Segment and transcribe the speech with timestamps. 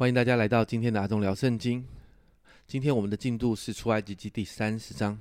[0.00, 1.86] 欢迎大家来到今天的阿忠聊圣经。
[2.66, 5.18] 今天我们的进度是出埃及记第三十章。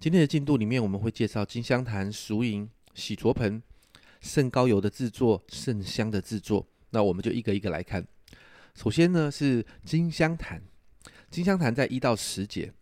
[0.00, 3.62] 今天的进度里面，我们会介绍金香坛、赎银、洗濯盆、
[4.20, 6.66] 圣膏油的制作、圣香的制作。
[6.90, 8.04] 那我们就一个一个来看。
[8.74, 10.60] 首先呢是金香坛，
[11.30, 12.72] 金香坛在一到十节，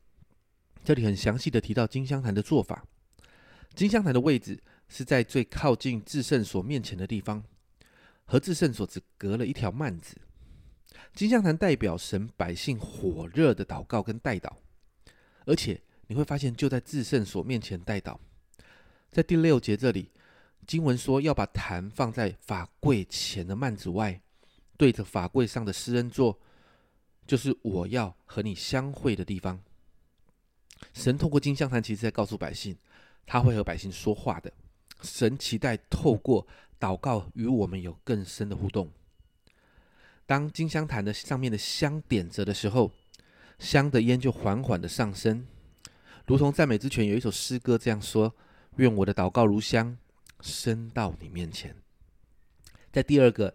[0.82, 2.86] 这里很详细的提到金香坛的做法。
[3.74, 4.58] 金香坛的位置
[4.88, 7.44] 是在最靠近至圣所面前的地方，
[8.24, 10.16] 和至圣所只隔了一条幔子。
[11.14, 14.52] 金香坛代表神百姓火热的祷告跟代祷，
[15.44, 18.18] 而且你会发现就在至圣所面前代祷。
[19.10, 20.10] 在第六节这里，
[20.66, 24.20] 经文说要把坛放在法柜前的幔子外，
[24.76, 26.38] 对着法柜上的施恩座，
[27.26, 29.60] 就是我要和你相会的地方。
[30.94, 32.76] 神透过金香坛，其实在告诉百姓，
[33.26, 34.52] 他会和百姓说话的。
[35.02, 36.46] 神期待透过
[36.80, 38.90] 祷告与我们有更深的互动。
[40.24, 42.90] 当金香坛的上面的香点着的时候，
[43.58, 45.46] 香的烟就缓缓的上升，
[46.26, 48.34] 如同赞美之泉有一首诗歌这样说
[48.76, 49.98] ：“愿我的祷告如香，
[50.40, 51.76] 升到你面前。”
[52.90, 53.54] 在第二个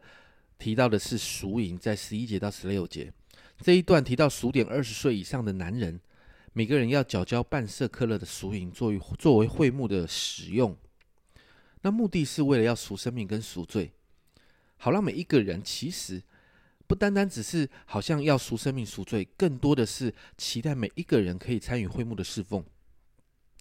[0.59, 3.11] 提到的是赎银，在十一节到十六节
[3.59, 5.99] 这一段提到数点二十岁以上的男人，
[6.53, 10.77] 每个人要缴交半色克勒的赎银，作为作为会幕的使用。
[11.81, 13.93] 那目的是为了要赎生命跟赎罪，
[14.77, 16.21] 好让每一个人其实。
[16.87, 22.63] 不单单只是好像要赎生命赎罪，更多的是期待每一个人可以参与会幕的侍奉，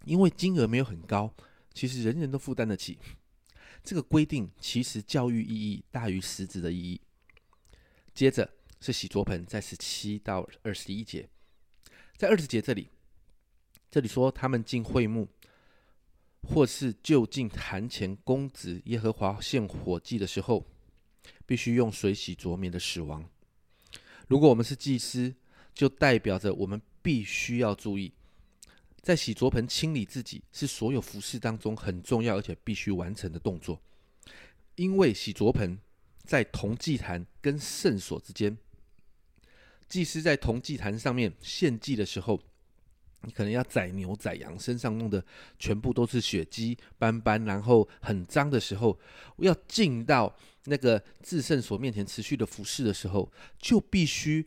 [0.04, 1.34] 因为金额没有很高，
[1.74, 2.98] 其实人人都负担得起。
[3.82, 7.00] 这个规定其实教育意义大于实质的意义。
[8.14, 8.48] 接着
[8.80, 11.28] 是洗濯盆，在十七到二十一节，
[12.16, 12.90] 在二十节这里，
[13.90, 15.28] 这里说他们进会幕，
[16.42, 20.64] 或是就近坛前公子耶和华献火祭的时候。
[21.44, 23.28] 必须用水洗濯，面的死亡。
[24.28, 25.34] 如果我们是祭司，
[25.74, 28.12] 就代表着我们必须要注意，
[29.02, 33.80] 在洗濯盆清理自己是所有服饰当中很重要而且必须完成的动作。
[34.74, 35.78] 因为洗濯盆
[36.24, 38.56] 在铜祭坛跟圣所之间，
[39.88, 42.40] 祭司在铜祭坛上面献祭的时候。
[43.22, 45.24] 你可能要宰牛宰羊，身上弄的
[45.58, 48.96] 全部都是血迹斑斑，然后很脏的时候，
[49.38, 50.32] 要进到
[50.66, 54.46] 那个至圣所面前持续的服侍的时候，就必须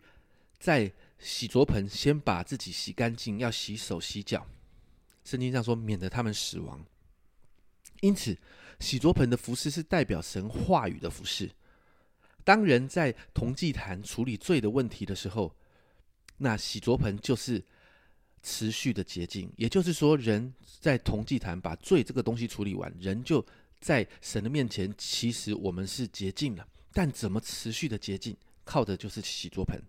[0.57, 4.47] 在洗濯盆先把自己洗干净，要洗手洗脚。
[5.25, 6.85] 圣经上说，免得他们死亡。
[7.99, 8.37] 因此，
[8.79, 11.51] 洗濯盆的服饰是代表神话语的服饰。
[12.45, 15.53] 当人在同祭坛处理罪的问题的时候，
[16.37, 17.65] 那洗濯盆就是。
[18.41, 23.45] 持续的洁净，也就是说，人在同祭坛把罪这个东西处理完，人就
[23.79, 24.93] 在神的面前。
[24.97, 29.81] 其实我们是洁净了，但怎么持续的洁净，靠的就是洗桌盆。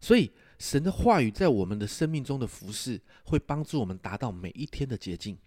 [0.00, 5.38] 所以，神的话语在我们的生命中的服饰，会帮助我们达到每一天的洁净。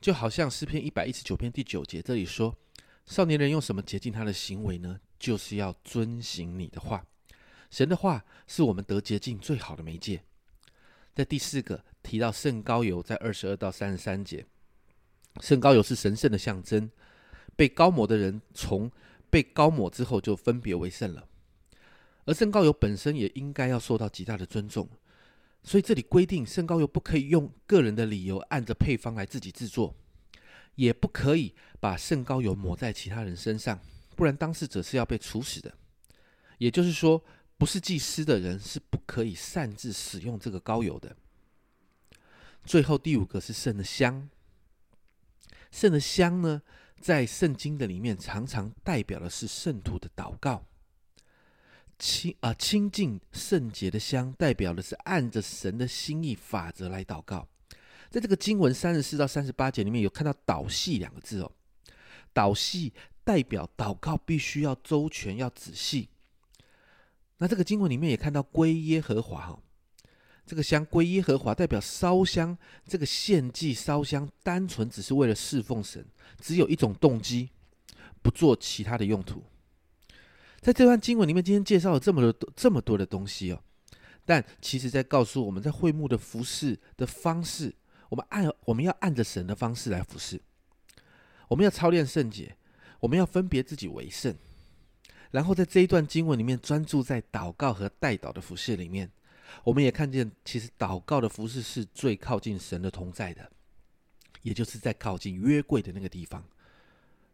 [0.00, 2.54] 就好像诗篇一百一十九篇第九节这里说
[3.06, 5.00] ：“少年人用什么洁净他的行为呢？
[5.18, 7.04] 就是要遵行你的话。
[7.70, 10.22] 神的话是我们得洁净最好的媒介。”
[11.18, 14.46] 在第四个提到圣膏油，在二十二到三十三节，
[15.40, 16.88] 圣膏油是神圣的象征，
[17.56, 18.88] 被高抹的人从
[19.28, 21.26] 被高抹之后就分别为圣了，
[22.24, 24.88] 而圣膏油本身也应该要受到极大的尊重，
[25.64, 29.92] 所以这里规定圣膏油不可以用个人的理由按着配方来自己制作，
[30.76, 33.80] 也不可以把圣膏油抹在其他人身上，
[34.14, 35.74] 不然当事者是要被处死的，
[36.58, 37.20] 也就是说。
[37.58, 41.14] 不是祭司的人是不可以擅自使用这个膏油的。
[42.64, 44.30] 最后第五个是圣的香，
[45.72, 46.62] 圣的香呢，
[47.00, 50.64] 在圣经的里面常常代表的是圣徒的祷告，
[51.98, 57.48] 清啊清净圣洁的香，代表的是按着神的心意法则来祷告。
[58.08, 61.52] 在这个经文三十四到三十八节里面有看到“祷细”两个字哦
[62.32, 62.92] ，“祷细”
[63.24, 66.08] 代表祷告必须要周全，要仔细。
[67.38, 69.58] 那这个经文里面也看到归耶和华哈，
[70.44, 76.04] 这个香归耶和华代表烧香，这个献祭烧香单纯只是为了侍奉神，
[76.40, 77.50] 只有一种动机，
[78.22, 79.44] 不做其他的用途。
[80.60, 83.62] 在这段经文里面，今天介绍了这么多这么多的东西哦，
[84.24, 87.72] 但其实在告诉我们在会幕的服饰的方式，
[88.08, 90.40] 我们按我们要按着神的方式来服侍，
[91.46, 92.56] 我们要操练圣洁，
[92.98, 94.34] 我们要分别自己为圣。
[95.30, 99.10] 然后在这一段经文里面，专注在祷告和代祷的服饰里面，
[99.64, 103.50] 我们也看见，其实祷告的服饰是最靠近神的同在的，
[104.42, 106.42] 也就是在靠近约柜的那个地方。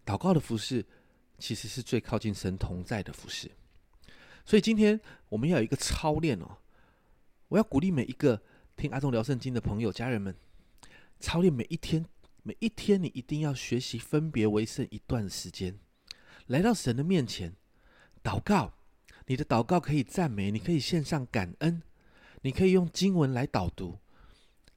[0.05, 0.85] 祷告的服饰
[1.39, 3.51] 其实是最靠近神同在的服饰。
[4.45, 6.59] 所以今天我们要有一个操练哦，
[7.49, 8.43] 我要鼓励每一个
[8.77, 10.35] 听阿忠聊圣经的朋友、家人们，
[11.21, 12.05] 操练每一天，
[12.43, 15.79] 每一天你一定要学习分别为圣一段时间，
[16.49, 17.55] 来到神的面前
[18.25, 18.73] 祷告。
[19.27, 21.81] 你的祷告可以赞美，你可以献上感恩，
[22.43, 23.99] 你可以用经文来导读，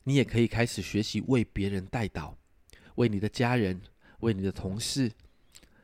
[0.03, 2.35] 你也可以开始学习为别人代祷，
[2.95, 3.81] 为你的家人，
[4.19, 5.11] 为你的同事，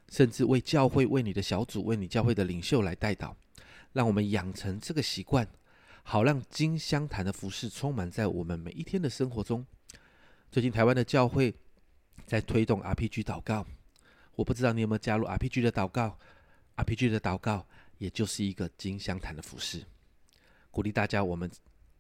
[0.10, 3.33] 甚至为教会、为你的小组、为你教会的领袖来代祷。
[3.92, 5.48] 让我们养成这个习惯，
[6.04, 9.66] 好让金香坛的服饰充满在我们每一天的生活中。
[10.50, 11.54] 最近台湾的教会
[12.25, 13.68] 在推动 RPG 祷告，
[14.36, 16.18] 我不知道你有没有加入 RPG 的祷告
[16.75, 17.67] ？RPG 的祷告
[17.97, 19.83] 也就是一个金香坛的服饰，
[20.71, 21.49] 鼓励大家我们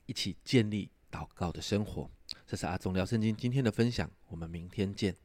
[0.05, 2.09] 一起建立祷告的生活。
[2.47, 5.15] 这是阿总聊圣经今天的分享，我们明天见。